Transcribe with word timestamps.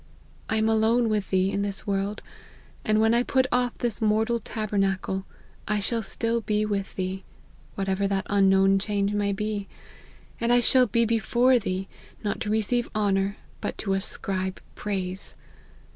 I 0.49 0.55
am 0.55 0.67
alone 0.67 1.09
with 1.09 1.29
Thee 1.29 1.51
in 1.51 1.61
this 1.61 1.85
world; 1.85 2.23
and 2.83 2.99
when 2.99 3.13
I 3.13 3.21
put 3.21 3.45
off 3.51 3.77
this 3.77 4.01
mortal 4.01 4.39
tabernacle, 4.39 5.25
I 5.67 5.79
shall 5.79 6.01
still 6.01 6.41
be 6.41 6.65
with 6.65 6.95
Thee, 6.95 7.23
whatever 7.75 8.07
that 8.07 8.25
unknown 8.27 8.79
change 8.79 9.13
may 9.13 9.31
be; 9.31 9.67
and 10.39 10.51
I 10.51 10.59
shall 10.59 10.87
be 10.87 11.05
before 11.05 11.59
Thee, 11.59 11.87
not 12.23 12.39
to 12.39 12.49
receive 12.49 12.89
honour, 12.95 13.37
but 13.61 13.77
to 13.77 13.93
ascribe 13.93 14.59
praise. 14.73 15.35